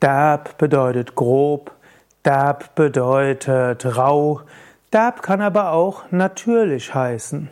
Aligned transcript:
Derb 0.00 0.58
bedeutet 0.58 1.16
grob, 1.16 1.72
derb 2.24 2.74
bedeutet 2.76 3.84
rau, 3.96 4.42
derb 4.92 5.22
kann 5.22 5.40
aber 5.40 5.72
auch 5.72 6.04
natürlich 6.10 6.94
heißen. 6.94 7.48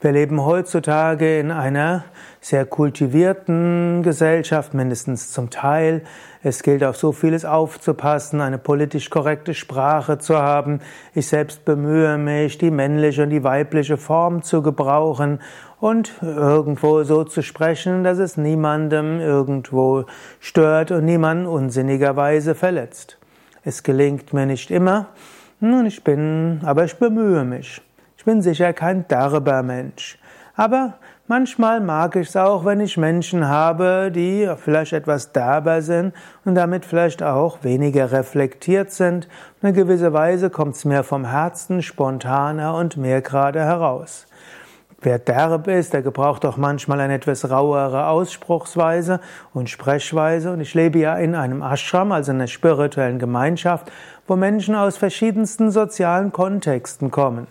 Wir 0.00 0.12
leben 0.12 0.44
heutzutage 0.44 1.40
in 1.40 1.50
einer 1.50 2.04
sehr 2.40 2.64
kultivierten 2.64 4.02
Gesellschaft, 4.02 4.72
mindestens 4.72 5.32
zum 5.32 5.50
Teil. 5.50 6.02
Es 6.42 6.62
gilt 6.62 6.84
auf 6.84 6.96
so 6.96 7.10
vieles 7.10 7.44
aufzupassen, 7.44 8.40
eine 8.40 8.58
politisch 8.58 9.10
korrekte 9.10 9.54
Sprache 9.54 10.18
zu 10.18 10.38
haben. 10.38 10.80
Ich 11.14 11.26
selbst 11.26 11.64
bemühe 11.64 12.16
mich, 12.16 12.58
die 12.58 12.70
männliche 12.70 13.24
und 13.24 13.30
die 13.30 13.42
weibliche 13.42 13.96
Form 13.96 14.42
zu 14.42 14.62
gebrauchen 14.62 15.40
und 15.80 16.12
irgendwo 16.22 17.02
so 17.02 17.24
zu 17.24 17.42
sprechen, 17.42 18.04
dass 18.04 18.18
es 18.18 18.36
niemandem 18.36 19.20
irgendwo 19.20 20.04
stört 20.38 20.92
und 20.92 21.04
niemanden 21.04 21.46
unsinnigerweise 21.46 22.54
verletzt. 22.54 23.18
Es 23.64 23.82
gelingt 23.82 24.32
mir 24.32 24.46
nicht 24.46 24.70
immer, 24.70 25.08
nun, 25.60 25.86
ich 25.86 26.04
bin, 26.04 26.60
aber 26.64 26.84
ich 26.84 26.94
bemühe 26.94 27.44
mich. 27.44 27.82
Bin 28.28 28.42
sicher 28.42 28.74
kein 28.74 29.08
derber 29.08 29.62
Mensch. 29.62 30.18
Aber 30.54 30.98
manchmal 31.28 31.80
mag 31.80 32.14
ich 32.14 32.28
es 32.28 32.36
auch, 32.36 32.66
wenn 32.66 32.78
ich 32.78 32.98
Menschen 32.98 33.48
habe, 33.48 34.12
die 34.14 34.46
vielleicht 34.62 34.92
etwas 34.92 35.32
derber 35.32 35.80
sind 35.80 36.12
und 36.44 36.54
damit 36.54 36.84
vielleicht 36.84 37.22
auch 37.22 37.64
weniger 37.64 38.12
reflektiert 38.12 38.90
sind. 38.90 39.28
In 39.62 39.68
einer 39.68 39.72
gewissen 39.72 40.12
Weise 40.12 40.50
kommt 40.50 40.76
es 40.76 40.84
mir 40.84 41.04
vom 41.04 41.24
Herzen 41.24 41.80
spontaner 41.80 42.74
und 42.74 42.98
mehr 42.98 43.22
gerade 43.22 43.60
heraus. 43.60 44.26
Wer 45.00 45.18
derb 45.18 45.66
ist, 45.66 45.94
der 45.94 46.02
gebraucht 46.02 46.44
auch 46.44 46.58
manchmal 46.58 47.00
eine 47.00 47.14
etwas 47.14 47.48
rauere 47.48 48.08
Ausspruchsweise 48.08 49.20
und 49.54 49.70
Sprechweise. 49.70 50.52
Und 50.52 50.60
ich 50.60 50.74
lebe 50.74 50.98
ja 50.98 51.16
in 51.16 51.34
einem 51.34 51.62
Ashram, 51.62 52.12
also 52.12 52.32
in 52.32 52.36
einer 52.36 52.46
spirituellen 52.46 53.18
Gemeinschaft, 53.18 53.90
wo 54.26 54.36
Menschen 54.36 54.74
aus 54.74 54.98
verschiedensten 54.98 55.70
sozialen 55.70 56.30
Kontexten 56.30 57.10
kommen. 57.10 57.46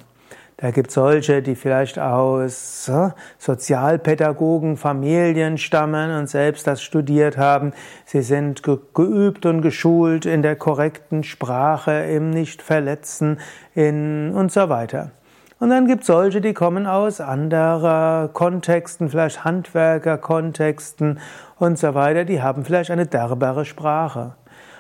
Da 0.60 0.72
gibt 0.72 0.88
es 0.88 0.96
solche, 0.96 1.44
die 1.44 1.54
vielleicht 1.54 2.00
aus 2.00 2.90
äh, 2.90 3.12
Sozialpädagogen, 3.38 4.76
Familien 4.76 5.60
stammen 5.60 6.10
und 6.18 6.28
selbst 6.28 6.66
das 6.66 6.82
studiert 6.82 7.38
haben. 7.38 7.74
Sie 8.06 8.24
sind 8.24 8.64
ge 8.64 8.80
geübt 8.96 9.46
und 9.46 9.62
geschult 9.62 10.26
in 10.26 10.42
der 10.42 10.56
korrekten 10.56 11.24
Sprache, 11.24 11.92
im 11.92 12.32
Nicht-Verletzen 12.32 13.40
in 13.76 14.34
und 14.34 14.52
so 14.52 14.68
weiter. 14.68 15.12
Und 15.60 15.70
dann 15.70 15.86
gibt 15.86 16.02
es 16.02 16.08
solche, 16.08 16.42
die 16.42 16.56
kommen 16.56 16.88
aus 16.88 17.22
anderer 17.22 18.30
Kontexten, 18.34 19.10
vielleicht 19.10 19.44
Handwerkerkontexten 19.44 21.20
und 21.60 21.78
so 21.78 21.94
weiter, 21.94 22.26
die 22.26 22.42
haben 22.42 22.66
vielleicht 22.66 22.90
eine 22.90 23.06
derbere 23.06 23.64
Sprache. 23.64 24.34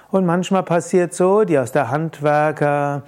Und 0.09 0.25
manchmal 0.25 0.63
passiert 0.63 1.13
so, 1.13 1.43
die 1.43 1.59
aus 1.59 1.71
der 1.71 1.91
Handwerker 1.91 3.03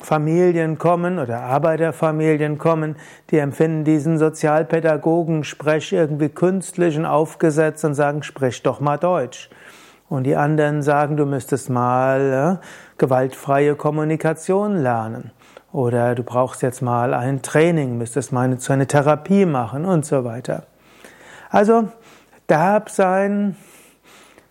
Familien 0.00 0.78
kommen 0.78 1.18
oder 1.18 1.40
Arbeiterfamilien 1.40 2.58
kommen, 2.58 2.96
die 3.30 3.38
empfinden 3.38 3.84
diesen 3.84 4.18
Sozialpädagogen-Sprech 4.18 5.92
irgendwie 5.92 6.28
künstlich 6.28 6.96
und 6.96 7.06
aufgesetzt 7.06 7.84
und 7.84 7.94
sagen, 7.94 8.22
sprich 8.22 8.62
doch 8.62 8.80
mal 8.80 8.98
Deutsch. 8.98 9.50
Und 10.08 10.24
die 10.24 10.36
anderen 10.36 10.82
sagen, 10.82 11.16
du 11.16 11.26
müsstest 11.26 11.68
mal 11.68 12.60
äh, 12.60 12.66
gewaltfreie 12.98 13.74
Kommunikation 13.74 14.76
lernen. 14.76 15.32
Oder 15.72 16.14
du 16.14 16.22
brauchst 16.22 16.62
jetzt 16.62 16.80
mal 16.80 17.12
ein 17.12 17.42
Training, 17.42 17.98
müsstest 17.98 18.32
mal 18.32 18.42
eine, 18.42 18.58
eine 18.68 18.86
Therapie 18.86 19.46
machen 19.46 19.84
und 19.84 20.06
so 20.06 20.24
weiter. 20.24 20.62
Also, 21.50 21.88
derb 22.48 22.90
sein 22.90 23.56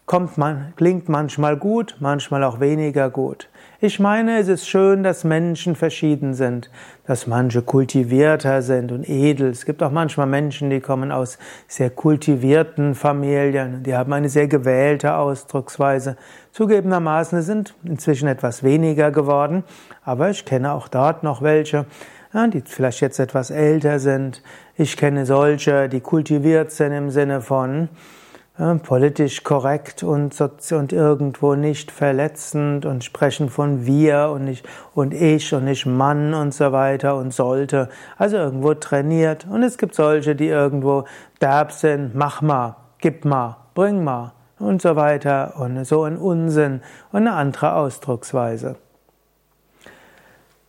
kommt 0.05 0.37
man, 0.37 0.73
klingt 0.75 1.09
manchmal 1.09 1.57
gut, 1.57 1.97
manchmal 1.99 2.43
auch 2.43 2.59
weniger 2.59 3.09
gut. 3.09 3.49
Ich 3.81 3.99
meine, 3.99 4.39
es 4.39 4.47
ist 4.47 4.67
schön, 4.67 5.03
dass 5.03 5.23
Menschen 5.23 5.75
verschieden 5.75 6.33
sind, 6.33 6.69
dass 7.07 7.27
manche 7.27 7.61
kultivierter 7.61 8.61
sind 8.61 8.91
und 8.91 9.09
edel. 9.09 9.49
Es 9.49 9.65
gibt 9.65 9.81
auch 9.81 9.91
manchmal 9.91 10.27
Menschen, 10.27 10.69
die 10.69 10.79
kommen 10.79 11.11
aus 11.11 11.39
sehr 11.67 11.89
kultivierten 11.89 12.93
Familien, 12.93 13.83
die 13.83 13.95
haben 13.95 14.13
eine 14.13 14.29
sehr 14.29 14.47
gewählte 14.47 15.15
Ausdrucksweise. 15.15 16.17
Zugegebenermaßen 16.51 17.41
sind 17.41 17.73
inzwischen 17.83 18.27
etwas 18.27 18.63
weniger 18.63 19.11
geworden, 19.11 19.63
aber 20.03 20.29
ich 20.29 20.45
kenne 20.45 20.71
auch 20.71 20.87
dort 20.87 21.23
noch 21.23 21.41
welche, 21.41 21.85
die 22.53 22.61
vielleicht 22.65 23.01
jetzt 23.01 23.19
etwas 23.19 23.49
älter 23.49 23.99
sind. 23.99 24.43
Ich 24.75 24.97
kenne 24.97 25.25
solche, 25.25 25.89
die 25.89 26.01
kultiviert 26.01 26.71
sind 26.71 26.91
im 26.91 27.09
Sinne 27.09 27.41
von 27.41 27.89
politisch 28.83 29.43
korrekt 29.43 30.01
und, 30.03 30.39
und 30.39 30.93
irgendwo 30.93 31.55
nicht 31.55 31.91
verletzend 31.91 32.85
und 32.85 33.03
sprechen 33.03 33.49
von 33.49 33.85
wir 33.85 34.29
und 34.33 34.45
nicht 34.45 34.65
und 34.93 35.13
ich 35.13 35.53
und 35.53 35.65
nicht 35.65 35.85
Mann 35.85 36.33
und 36.33 36.53
so 36.53 36.71
weiter 36.71 37.17
und 37.17 37.33
sollte. 37.33 37.89
Also 38.17 38.37
irgendwo 38.37 38.73
trainiert. 38.73 39.45
Und 39.49 39.63
es 39.63 39.77
gibt 39.77 39.93
solche, 39.93 40.35
die 40.35 40.47
irgendwo 40.47 41.03
derb 41.41 41.73
sind, 41.73 42.15
mach 42.15 42.41
mal, 42.41 42.77
gib 42.99 43.25
mal, 43.25 43.57
bring 43.73 44.03
mal 44.03 44.31
und 44.57 44.81
so 44.81 44.95
weiter 44.95 45.55
und 45.59 45.83
so 45.83 46.03
ein 46.03 46.17
Unsinn 46.17 46.81
und 47.11 47.27
eine 47.27 47.33
andere 47.33 47.73
Ausdrucksweise. 47.73 48.77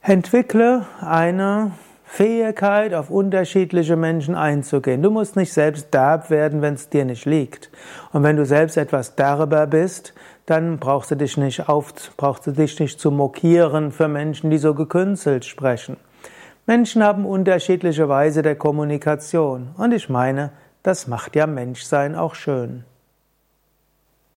Entwickle 0.02 0.86
eine 1.00 1.72
Fähigkeit, 2.16 2.94
auf 2.94 3.10
unterschiedliche 3.10 3.94
Menschen 3.94 4.34
einzugehen. 4.34 5.02
Du 5.02 5.10
musst 5.10 5.36
nicht 5.36 5.52
selbst 5.52 5.92
derb 5.92 6.30
werden, 6.30 6.62
wenn 6.62 6.72
es 6.72 6.88
dir 6.88 7.04
nicht 7.04 7.26
liegt. 7.26 7.70
Und 8.10 8.22
wenn 8.22 8.38
du 8.38 8.46
selbst 8.46 8.78
etwas 8.78 9.16
derber 9.16 9.66
bist, 9.66 10.14
dann 10.46 10.78
brauchst 10.78 11.10
du 11.10 11.14
dich 11.14 11.36
nicht 11.36 11.68
auf, 11.68 11.92
brauchst 12.16 12.46
du 12.46 12.52
dich 12.52 12.80
nicht 12.80 12.98
zu 12.98 13.10
mokieren 13.10 13.92
für 13.92 14.08
Menschen, 14.08 14.48
die 14.48 14.56
so 14.56 14.72
gekünstelt 14.72 15.44
sprechen. 15.44 15.98
Menschen 16.64 17.04
haben 17.04 17.26
unterschiedliche 17.26 18.08
Weise 18.08 18.40
der 18.40 18.56
Kommunikation. 18.56 19.74
Und 19.76 19.92
ich 19.92 20.08
meine, 20.08 20.52
das 20.82 21.08
macht 21.08 21.36
ja 21.36 21.46
Menschsein 21.46 22.14
auch 22.14 22.34
schön. 22.34 22.84